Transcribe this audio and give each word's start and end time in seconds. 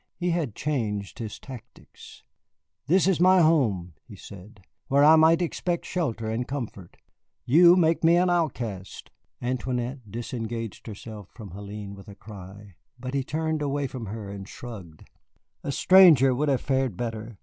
He 0.17 0.31
had 0.31 0.55
changed 0.55 1.19
his 1.19 1.37
tactics. 1.37 2.23
"This 2.87 3.07
is 3.07 3.19
my 3.19 3.41
home," 3.41 3.93
he 4.07 4.15
said, 4.15 4.61
"where 4.87 5.03
I 5.03 5.15
might 5.15 5.43
expect 5.43 5.85
shelter 5.85 6.27
and 6.27 6.47
comfort. 6.47 6.97
You 7.45 7.75
make 7.75 8.03
me 8.03 8.15
an 8.17 8.27
outcast." 8.27 9.11
Antoinette 9.43 10.09
disengaged 10.09 10.87
herself 10.87 11.29
from 11.35 11.51
Hélène 11.51 11.93
with 11.93 12.07
a 12.07 12.15
cry, 12.15 12.77
but 12.99 13.13
he 13.13 13.23
turned 13.23 13.61
away 13.61 13.85
from 13.85 14.07
her 14.07 14.31
and 14.31 14.47
shrugged. 14.49 15.07
"A 15.63 15.71
stranger 15.71 16.33
would 16.33 16.49
have 16.49 16.61
fared 16.61 16.97
better. 16.97 17.37